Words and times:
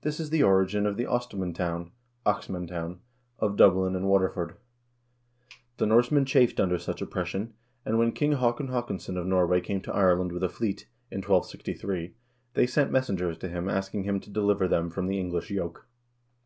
This 0.00 0.18
is 0.18 0.30
the 0.30 0.42
origin 0.42 0.86
of 0.86 0.96
the 0.96 1.04
Ostmantown 1.04 1.90
(Oxmantown) 2.24 3.00
of 3.38 3.58
Dublin 3.58 3.94
and 3.94 4.06
Waterford. 4.08 4.54
The 5.76 5.84
Norsemen 5.84 6.24
chafed 6.24 6.58
under 6.58 6.78
such 6.78 7.02
oppression, 7.02 7.52
and 7.84 7.98
when 7.98 8.12
King 8.12 8.32
Haakon 8.36 8.68
Haakonsson 8.68 9.18
of 9.18 9.26
Norway 9.26 9.60
came 9.60 9.82
to 9.82 9.92
Ireland 9.92 10.32
with 10.32 10.42
a 10.42 10.48
fleet, 10.48 10.86
in 11.10 11.18
1263, 11.18 12.14
they 12.54 12.66
sent 12.66 12.90
messengers 12.90 13.36
to 13.36 13.48
him 13.50 13.68
asking 13.68 14.04
him 14.04 14.20
to 14.20 14.30
deliver 14.30 14.68
them 14.68 14.88
from 14.88 15.06
the 15.06 15.20
English 15.20 15.50
yoke. 15.50 15.86